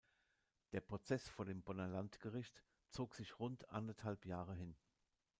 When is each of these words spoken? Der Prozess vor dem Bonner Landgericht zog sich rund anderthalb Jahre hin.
Der 0.71 0.81
Prozess 0.81 1.29
vor 1.29 1.45
dem 1.45 1.61
Bonner 1.61 1.87
Landgericht 1.87 2.63
zog 2.89 3.13
sich 3.13 3.37
rund 3.39 3.69
anderthalb 3.69 4.25
Jahre 4.25 4.55
hin. 4.55 4.75